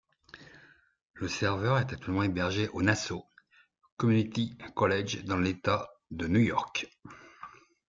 [1.13, 3.23] Le serveur est actuellement hébergé au Nassau
[3.97, 6.89] Community College dans l'État de New York.